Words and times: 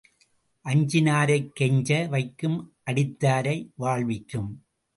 அஞ்சினாரைக் 0.65 1.49
கெஞ்ச 1.53 2.07
வைக்கும் 2.07 2.73
அடித்தாரை 2.91 3.69
வாழ்விக்கும். 3.75 4.65